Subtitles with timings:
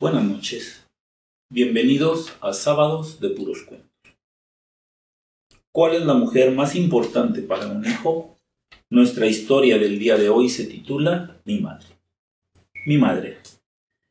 [0.00, 0.86] Buenas noches.
[1.52, 3.90] Bienvenidos a Sábados de Puros Cuentos.
[5.72, 8.38] ¿Cuál es la mujer más importante para un hijo?
[8.88, 11.88] Nuestra historia del día de hoy se titula Mi madre.
[12.86, 13.40] Mi madre.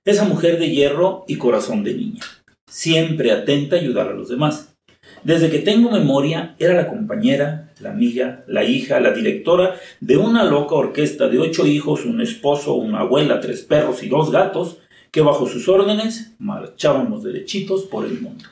[0.05, 2.21] Esa mujer de hierro y corazón de niña.
[2.69, 4.75] Siempre atenta a ayudar a los demás.
[5.23, 10.43] Desde que tengo memoria, era la compañera, la amiga, la hija, la directora de una
[10.43, 14.77] loca orquesta de ocho hijos, un esposo, una abuela, tres perros y dos gatos,
[15.11, 18.45] que bajo sus órdenes marchábamos derechitos por el mundo.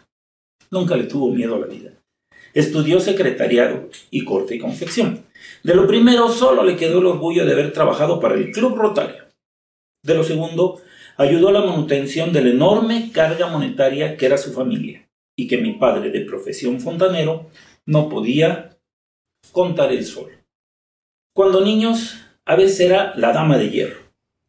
[0.72, 1.92] Nunca le tuvo miedo a la vida.
[2.54, 5.26] Estudió secretariado y corte y confección.
[5.64, 9.24] De lo primero solo le quedó el orgullo de haber trabajado para el Club Rotario.
[10.04, 10.82] De lo segundo,
[11.18, 15.58] ayudó a la manutención de la enorme carga monetaria que era su familia y que
[15.58, 17.50] mi padre de profesión fontanero
[17.86, 18.78] no podía
[19.52, 20.32] contar el sol.
[21.34, 24.00] Cuando niños, a veces era la dama de hierro,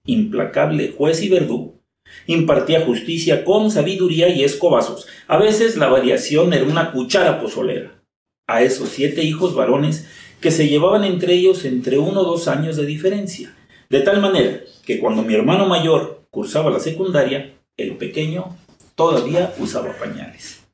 [0.06, 1.77] implacable juez y verdugo.
[2.26, 5.06] Impartía justicia con sabiduría y escobazos.
[5.26, 8.02] A veces la variación era una cuchara pozolera.
[8.46, 10.06] A esos siete hijos varones
[10.40, 13.54] que se llevaban entre ellos entre uno o dos años de diferencia.
[13.88, 18.56] De tal manera que cuando mi hermano mayor cursaba la secundaria, el pequeño
[18.94, 20.64] todavía usaba pañales.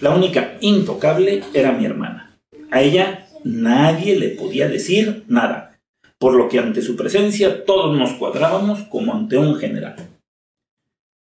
[0.00, 2.36] La única intocable era mi hermana.
[2.70, 5.78] A ella nadie le podía decir nada,
[6.18, 9.96] por lo que ante su presencia todos nos cuadrábamos como ante un general.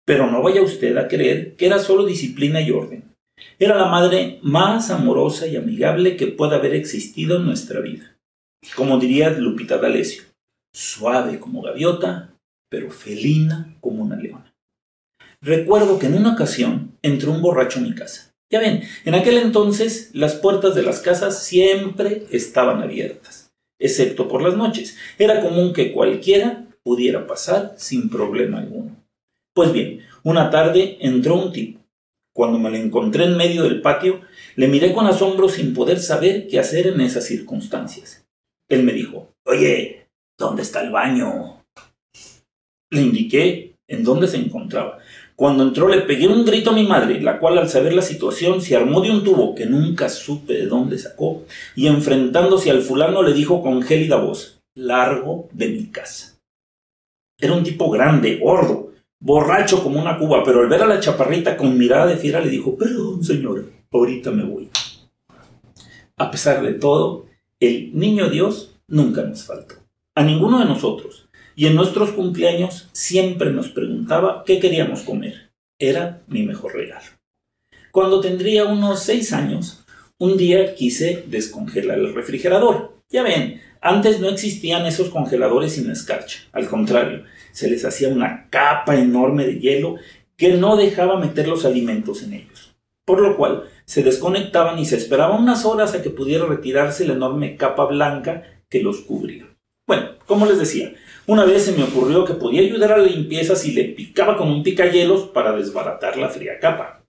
[0.07, 3.13] Pero no vaya usted a creer que era solo disciplina y orden.
[3.59, 8.17] Era la madre más amorosa y amigable que pueda haber existido en nuestra vida.
[8.75, 10.23] Como diría Lupita D'Alessio,
[10.75, 12.35] suave como gaviota,
[12.71, 14.55] pero felina como una leona.
[15.43, 18.33] Recuerdo que en una ocasión entró un borracho a mi casa.
[18.51, 24.43] Ya ven, en aquel entonces las puertas de las casas siempre estaban abiertas, excepto por
[24.43, 24.97] las noches.
[25.19, 28.97] Era común que cualquiera pudiera pasar sin problema alguno.
[29.57, 31.81] Pues bien, una tarde entró un tipo.
[32.35, 34.21] Cuando me lo encontré en medio del patio,
[34.55, 38.27] le miré con asombro sin poder saber qué hacer en esas circunstancias.
[38.69, 40.09] Él me dijo, Oye,
[40.39, 41.65] ¿dónde está el baño?
[42.91, 44.99] Le indiqué en dónde se encontraba.
[45.37, 48.61] Cuando entró le pegué un grito a mi madre, la cual al saber la situación
[48.61, 53.23] se armó de un tubo que nunca supe de dónde sacó, y enfrentándose al fulano
[53.23, 56.39] le dijo con gélida voz, largo de mi casa.
[57.41, 58.86] Era un tipo grande, gordo,
[59.21, 62.51] borracho como una cuba, pero al ver a la chaparrita con mirada de fiera le
[62.51, 64.69] dijo, perdón señora, ahorita me voy.
[66.17, 67.27] A pesar de todo,
[67.61, 69.77] el niño Dios nunca nos faltó.
[70.15, 75.51] A ninguno de nosotros y en nuestros cumpleaños siempre nos preguntaba qué queríamos comer.
[75.79, 77.07] Era mi mejor regalo.
[77.91, 79.85] Cuando tendría unos seis años,
[80.19, 83.01] un día quise descongelar el refrigerador.
[83.09, 86.41] Ya ven, antes no existían esos congeladores sin escarcha.
[86.53, 87.25] Al contrario,
[87.57, 89.97] se les hacía una capa enorme de hielo
[90.37, 92.77] que no dejaba meter los alimentos en ellos.
[93.07, 97.15] Por lo cual, se desconectaban y se esperaba unas horas a que pudiera retirarse la
[97.15, 99.47] enorme capa blanca que los cubría.
[99.87, 100.93] Bueno, como les decía,
[101.27, 104.49] una vez se me ocurrió que podía ayudar a la limpieza si le picaba con
[104.49, 107.07] un picayelos para desbaratar la fría capa.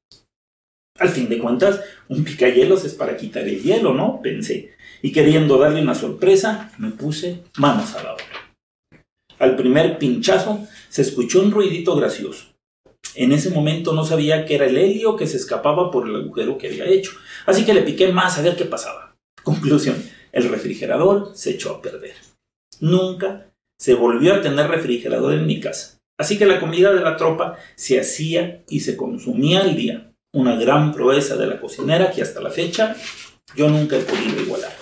[0.97, 4.21] Al fin de cuentas, un picayelos es para quitar el hielo, ¿no?
[4.21, 4.77] Pensé.
[5.01, 8.23] Y queriendo darle una sorpresa, me puse manos a la obra.
[9.39, 12.45] Al primer pinchazo se escuchó un ruidito gracioso.
[13.15, 16.57] En ese momento no sabía que era el helio que se escapaba por el agujero
[16.57, 17.11] que había hecho,
[17.45, 19.15] así que le piqué más a ver qué pasaba.
[19.43, 19.95] Conclusión,
[20.31, 22.15] el refrigerador se echó a perder.
[22.79, 25.97] Nunca se volvió a tener refrigerador en mi casa.
[26.19, 30.11] Así que la comida de la tropa se hacía y se consumía al día.
[30.33, 32.95] Una gran proeza de la cocinera que hasta la fecha
[33.55, 34.76] yo nunca he podido igualar.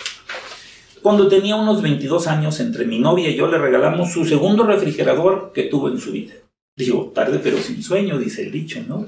[1.05, 5.51] Cuando tenía unos 22 años, entre mi novia y yo le regalamos su segundo refrigerador
[5.53, 6.33] que tuvo en su vida.
[6.75, 9.05] Digo, tarde pero sin sueño, dice el dicho, ¿no?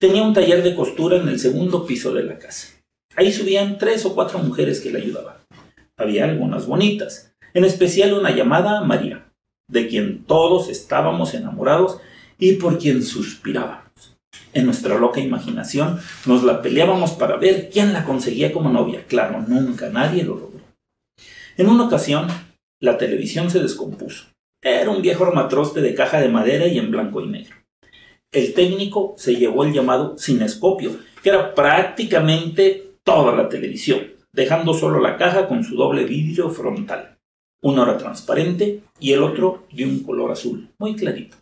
[0.00, 2.80] Tenía un taller de costura en el segundo piso de la casa.
[3.14, 5.36] Ahí subían tres o cuatro mujeres que le ayudaban.
[5.98, 9.30] Había algunas bonitas, en especial una llamada María,
[9.70, 11.98] de quien todos estábamos enamorados
[12.38, 14.16] y por quien suspirábamos.
[14.54, 19.04] En nuestra loca imaginación nos la peleábamos para ver quién la conseguía como novia.
[19.06, 20.49] Claro, nunca nadie lo logró.
[21.56, 22.28] En una ocasión,
[22.80, 24.26] la televisión se descompuso.
[24.62, 27.56] Era un viejo armatroste de caja de madera y en blanco y negro.
[28.32, 30.92] El técnico se llevó el llamado cinescopio,
[31.22, 37.18] que era prácticamente toda la televisión, dejando solo la caja con su doble vidrio frontal.
[37.62, 41.36] Uno era transparente y el otro de un color azul, muy clarito.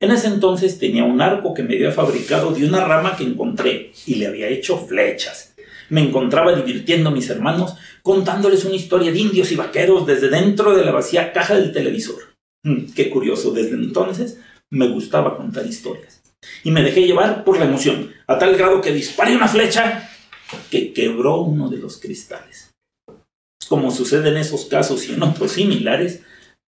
[0.00, 3.92] En ese entonces tenía un arco que me había fabricado de una rama que encontré
[4.06, 5.47] y le había hecho flechas.
[5.90, 10.76] Me encontraba divirtiendo a mis hermanos contándoles una historia de indios y vaqueros desde dentro
[10.76, 12.34] de la vacía caja del televisor.
[12.64, 14.38] Mm, qué curioso, desde entonces
[14.70, 16.22] Me gustaba contar historias.
[16.62, 20.10] Y me dejé llevar por la emoción, a tal grado que disparé una flecha
[20.70, 22.74] que quebró uno de los cristales.
[23.68, 26.22] Como sucede en esos casos y en otros similares,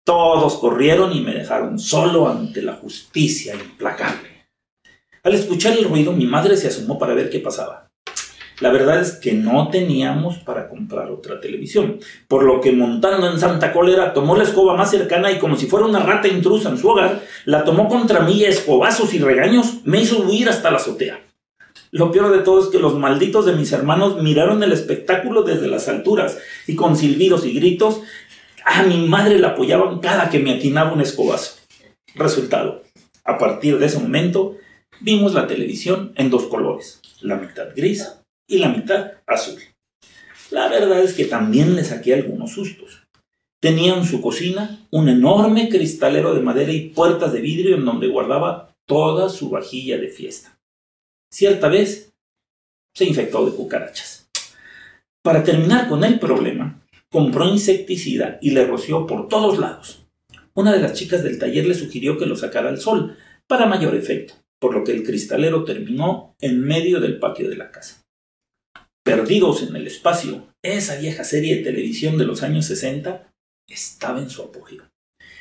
[0.04, 4.48] todos corrieron y me dejaron solo ante la justicia implacable.
[5.22, 7.88] Al escuchar el ruido, mi madre se asomó para ver qué pasaba.
[8.60, 11.98] La verdad es que no teníamos para comprar otra televisión,
[12.28, 15.66] por lo que montando en Santa Cólera tomó la escoba más cercana y como si
[15.66, 19.80] fuera una rata intrusa en su hogar, la tomó contra mí a escobazos y regaños
[19.84, 21.20] me hizo huir hasta la azotea.
[21.90, 25.66] Lo peor de todo es que los malditos de mis hermanos miraron el espectáculo desde
[25.66, 28.02] las alturas y con silbidos y gritos
[28.64, 31.56] a mi madre la apoyaban cada que me atinaba un escobazo.
[32.14, 32.82] Resultado,
[33.24, 34.56] a partir de ese momento
[35.00, 39.60] vimos la televisión en dos colores, la mitad gris y la mitad azul.
[40.50, 43.02] La verdad es que también le saqué algunos sustos.
[43.60, 48.08] Tenía en su cocina un enorme cristalero de madera y puertas de vidrio en donde
[48.08, 50.58] guardaba toda su vajilla de fiesta.
[51.30, 52.12] Cierta vez
[52.94, 54.28] se infectó de cucarachas.
[55.22, 60.04] Para terminar con el problema, compró insecticida y le roció por todos lados.
[60.52, 63.16] Una de las chicas del taller le sugirió que lo sacara al sol,
[63.46, 67.70] para mayor efecto, por lo que el cristalero terminó en medio del patio de la
[67.70, 68.03] casa.
[69.14, 73.32] Perdidos en el espacio, esa vieja serie de televisión de los años 60
[73.68, 74.82] estaba en su apogeo.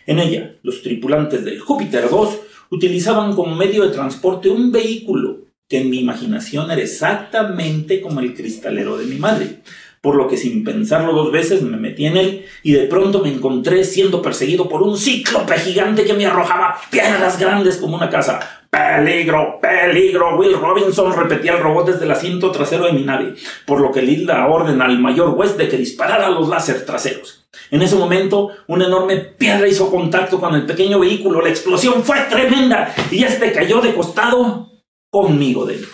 [0.06, 2.40] En ella, los tripulantes del Júpiter 2
[2.70, 8.36] utilizaban como medio de transporte un vehículo que en mi imaginación era exactamente como el
[8.36, 9.64] cristalero de mi madre,
[10.02, 13.34] por lo que sin pensarlo dos veces me metí en él y de pronto me
[13.34, 18.63] encontré siendo perseguido por un cíclope gigante que me arrojaba piedras grandes como una casa.
[18.74, 20.36] Peligro, peligro.
[20.36, 23.36] Will Robinson repetía el robot desde el asiento trasero de mi nave,
[23.68, 27.46] por lo que le da orden al mayor West de que disparara los láser traseros.
[27.70, 31.40] En ese momento, una enorme piedra hizo contacto con el pequeño vehículo.
[31.44, 34.72] La explosión fue tremenda y este cayó de costado
[35.12, 35.92] conmigo dentro.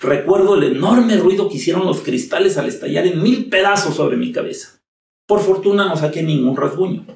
[0.00, 4.32] Recuerdo el enorme ruido que hicieron los cristales al estallar en mil pedazos sobre mi
[4.32, 4.80] cabeza.
[5.24, 7.06] Por fortuna no saqué ningún rasguño.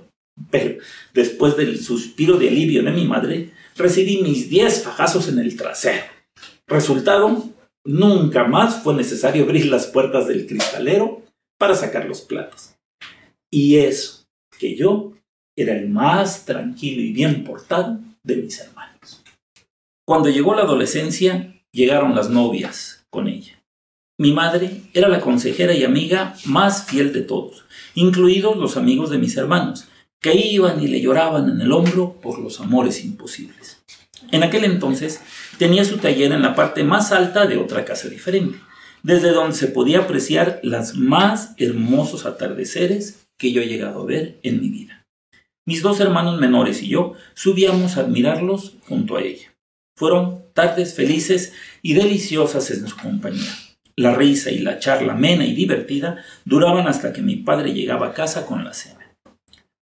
[0.48, 0.78] Pero
[1.12, 3.50] después del suspiro de alivio de mi madre,
[3.80, 6.04] recibí mis 10 fajazos en el trasero.
[6.68, 7.42] Resultado,
[7.84, 11.22] nunca más fue necesario abrir las puertas del cristalero
[11.58, 12.74] para sacar los platos.
[13.52, 14.24] Y eso,
[14.58, 15.12] que yo
[15.56, 19.22] era el más tranquilo y bien portado de mis hermanos.
[20.06, 23.60] Cuando llegó la adolescencia, llegaron las novias con ella.
[24.18, 29.18] Mi madre era la consejera y amiga más fiel de todos, incluidos los amigos de
[29.18, 29.88] mis hermanos,
[30.20, 33.82] que iban y le lloraban en el hombro por los amores imposibles.
[34.30, 35.20] En aquel entonces
[35.58, 38.58] tenía su taller en la parte más alta de otra casa diferente,
[39.02, 44.38] desde donde se podía apreciar los más hermosos atardeceres que yo he llegado a ver
[44.42, 45.06] en mi vida.
[45.66, 49.54] Mis dos hermanos menores y yo subíamos a admirarlos junto a ella.
[49.96, 53.52] Fueron tardes felices y deliciosas en su compañía.
[53.96, 58.14] La risa y la charla amena y divertida duraban hasta que mi padre llegaba a
[58.14, 58.99] casa con la cena.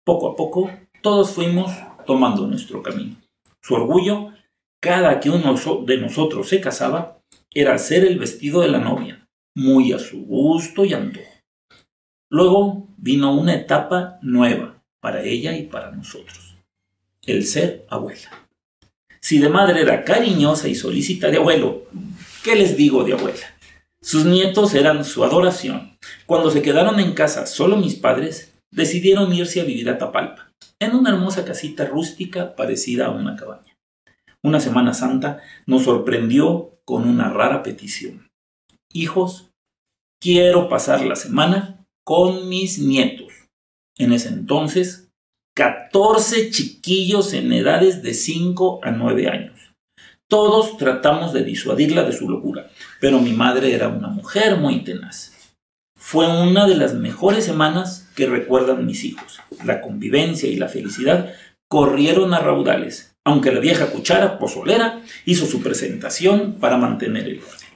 [0.05, 0.69] Poco a poco,
[1.01, 1.71] todos fuimos
[2.05, 3.15] tomando nuestro camino.
[3.61, 4.33] Su orgullo,
[4.81, 5.55] cada que uno
[5.85, 7.19] de nosotros se casaba,
[7.53, 11.31] era hacer el vestido de la novia, muy a su gusto y antojo.
[12.29, 16.55] Luego vino una etapa nueva para ella y para nosotros,
[17.25, 18.47] el ser abuela.
[19.21, 21.83] Si de madre era cariñosa y solícita de abuelo,
[22.43, 23.55] ¿qué les digo de abuela?
[24.01, 25.97] Sus nietos eran su adoración.
[26.25, 30.95] Cuando se quedaron en casa solo mis padres, decidieron irse a vivir a Tapalpa, en
[30.95, 33.77] una hermosa casita rústica parecida a una cabaña.
[34.43, 38.27] Una Semana Santa nos sorprendió con una rara petición.
[38.91, 39.51] Hijos,
[40.21, 43.31] quiero pasar la semana con mis nietos.
[43.97, 45.09] En ese entonces,
[45.55, 49.71] 14 chiquillos en edades de 5 a 9 años.
[50.29, 55.32] Todos tratamos de disuadirla de su locura, pero mi madre era una mujer muy tenaz.
[56.05, 59.39] Fue una de las mejores semanas que recuerdan mis hijos.
[59.63, 61.33] La convivencia y la felicidad
[61.69, 67.69] corrieron a raudales, aunque la vieja cuchara pozolera hizo su presentación para mantener el orden.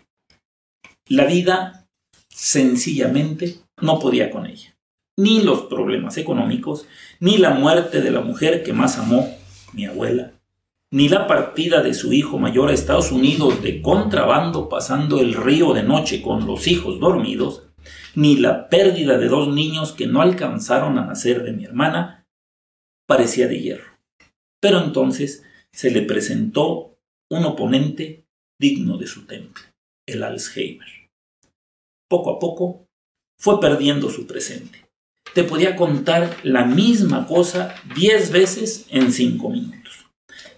[1.07, 1.87] La vida
[2.29, 4.75] sencillamente no podía con ella.
[5.17, 6.85] Ni los problemas económicos,
[7.21, 9.35] ni la muerte de la mujer que más amó,
[9.71, 10.33] mi abuela,
[10.91, 15.73] ni la partida de su hijo mayor a Estados Unidos de contrabando pasando el río
[15.73, 17.66] de noche con los hijos dormidos,
[18.17, 22.25] ni la pérdida de dos niños que no alcanzaron a nacer de mi hermana,
[23.07, 23.99] parecía de hierro.
[24.59, 26.97] Pero entonces se le presentó
[27.29, 28.25] un oponente
[28.59, 29.61] digno de su temple,
[30.07, 30.87] el Alzheimer.
[32.09, 32.87] Poco a poco
[33.39, 34.89] fue perdiendo su presente.
[35.35, 40.07] Te podía contar la misma cosa diez veces en cinco minutos.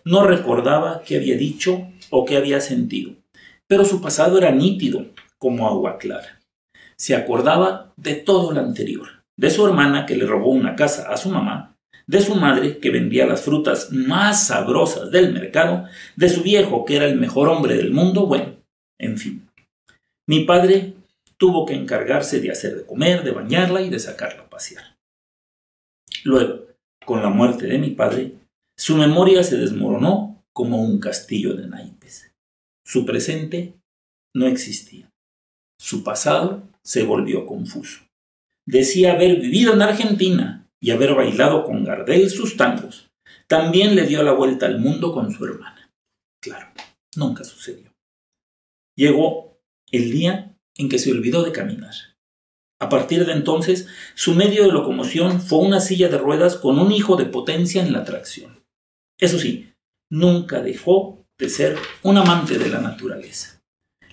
[0.06, 3.16] no recordaba qué había dicho o qué había sentido,
[3.68, 6.39] pero su pasado era nítido como agua clara.
[7.00, 11.18] Se acordaba de todo lo anterior, de su hermana que le robó una casa a
[11.18, 11.78] su mamá,
[12.08, 16.96] de su madre que vendía las frutas más sabrosas del mercado, de su viejo que
[16.96, 18.56] era el mejor hombre del mundo, bueno,
[19.00, 19.48] en fin.
[20.28, 20.96] Mi padre
[21.38, 24.98] tuvo que encargarse de hacer de comer, de bañarla y de sacarla a pasear.
[26.24, 26.66] Luego,
[27.06, 28.34] con la muerte de mi padre,
[28.78, 32.32] su memoria se desmoronó como un castillo de naipes.
[32.86, 33.76] Su presente
[34.36, 35.10] no existía.
[35.80, 38.02] Su pasado se volvió confuso.
[38.68, 43.10] Decía haber vivido en Argentina y haber bailado con Gardel sus tangos.
[43.48, 45.92] También le dio la vuelta al mundo con su hermana.
[46.42, 46.68] Claro,
[47.16, 47.92] nunca sucedió.
[48.96, 49.60] Llegó
[49.92, 51.94] el día en que se olvidó de caminar.
[52.82, 56.92] A partir de entonces, su medio de locomoción fue una silla de ruedas con un
[56.92, 58.64] hijo de potencia en la tracción.
[59.20, 59.74] Eso sí,
[60.10, 63.62] nunca dejó de ser un amante de la naturaleza.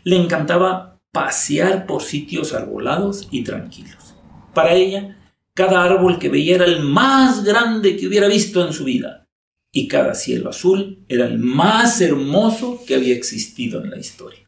[0.02, 4.14] Le encantaba pasear por sitios arbolados y tranquilos.
[4.52, 5.16] Para ella,
[5.54, 9.26] cada árbol que veía era el más grande que hubiera visto en su vida,
[9.72, 14.46] y cada cielo azul era el más hermoso que había existido en la historia.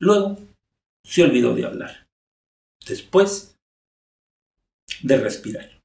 [0.00, 0.36] Luego,
[1.04, 2.08] se olvidó de hablar
[2.84, 3.56] después
[5.04, 5.80] de respirar.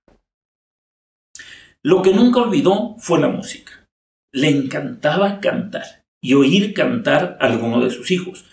[1.83, 3.87] Lo que nunca olvidó fue la música.
[4.33, 8.45] Le encantaba cantar y oír cantar a alguno de sus hijos.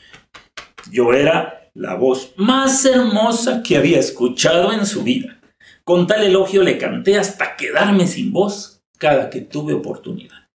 [0.91, 5.41] Yo era la voz más hermosa que había escuchado en su vida.
[5.85, 10.49] Con tal elogio le canté hasta quedarme sin voz cada que tuve oportunidad.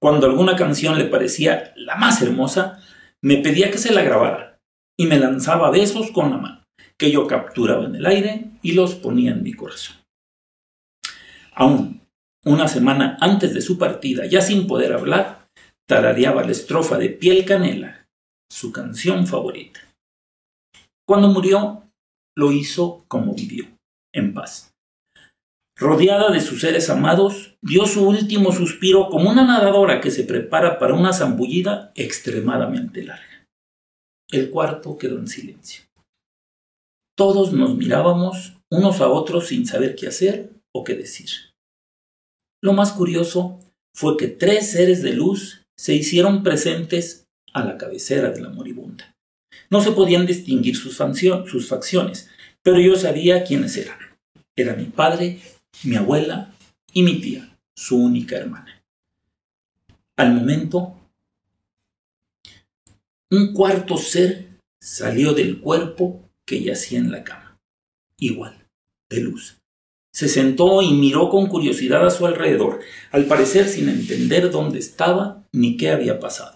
[0.00, 2.80] Cuando alguna canción le parecía la más hermosa,
[3.22, 4.58] me pedía que se la grabara
[4.98, 6.66] y me lanzaba besos con la mano
[6.98, 9.96] que yo capturaba en el aire y los ponía en mi corazón.
[11.52, 12.02] Aún
[12.44, 15.48] una semana antes de su partida, ya sin poder hablar,
[15.88, 18.05] tarareaba la estrofa de Piel Canela,
[18.50, 19.80] su canción favorita.
[21.06, 21.82] Cuando murió,
[22.36, 23.66] lo hizo como vivió,
[24.14, 24.72] en paz.
[25.78, 30.78] Rodeada de sus seres amados, dio su último suspiro como una nadadora que se prepara
[30.78, 33.46] para una zambullida extremadamente larga.
[34.30, 35.84] El cuarto quedó en silencio.
[37.16, 41.28] Todos nos mirábamos unos a otros sin saber qué hacer o qué decir.
[42.62, 43.60] Lo más curioso
[43.94, 47.25] fue que tres seres de luz se hicieron presentes
[47.56, 49.16] a la cabecera de la moribunda.
[49.70, 52.28] No se podían distinguir sus, sus facciones,
[52.62, 53.98] pero yo sabía quiénes eran.
[54.54, 55.40] Era mi padre,
[55.82, 56.52] mi abuela
[56.92, 58.84] y mi tía, su única hermana.
[60.16, 61.00] Al momento,
[63.30, 67.58] un cuarto ser salió del cuerpo que yacía en la cama,
[68.18, 68.66] igual,
[69.08, 69.56] de luz.
[70.12, 72.80] Se sentó y miró con curiosidad a su alrededor,
[73.12, 76.55] al parecer sin entender dónde estaba ni qué había pasado.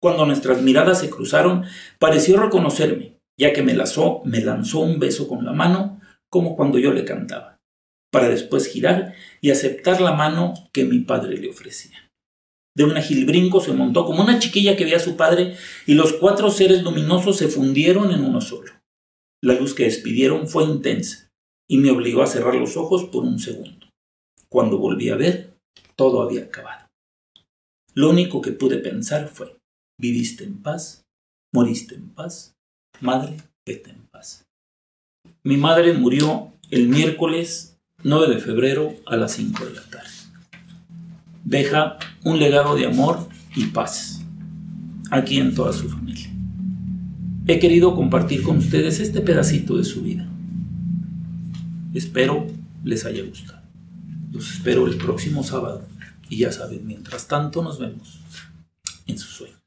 [0.00, 1.64] Cuando nuestras miradas se cruzaron,
[1.98, 6.78] pareció reconocerme, ya que me lanzó, me lanzó un beso con la mano, como cuando
[6.78, 7.58] yo le cantaba,
[8.10, 12.08] para después girar y aceptar la mano que mi padre le ofrecía.
[12.76, 15.94] De un ágil brinco se montó como una chiquilla que veía a su padre y
[15.94, 18.72] los cuatro seres luminosos se fundieron en uno solo.
[19.42, 21.30] La luz que despidieron fue intensa
[21.68, 23.88] y me obligó a cerrar los ojos por un segundo.
[24.48, 25.56] Cuando volví a ver,
[25.96, 26.86] todo había acabado.
[27.94, 29.56] Lo único que pude pensar fue,
[30.00, 31.06] viviste en paz,
[31.52, 32.56] moriste en paz,
[33.00, 34.46] madre, vete en paz.
[35.44, 40.10] Mi madre murió el miércoles 9 de febrero a las 5 de la tarde.
[41.44, 44.22] Deja un legado de amor y paz
[45.10, 46.30] aquí en toda su familia
[47.52, 50.28] he querido compartir con ustedes este pedacito de su vida.
[51.92, 52.46] Espero
[52.84, 53.62] les haya gustado.
[54.30, 55.84] Los espero el próximo sábado.
[56.28, 58.20] Y ya saben, mientras tanto nos vemos
[59.06, 59.59] en su sueño.